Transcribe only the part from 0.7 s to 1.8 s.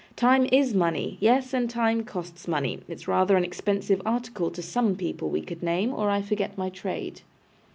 money! Yes, and